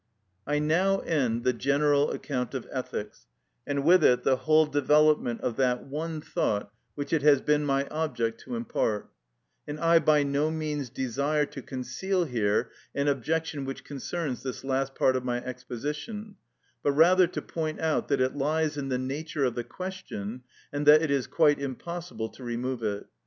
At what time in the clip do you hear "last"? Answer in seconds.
14.63-14.95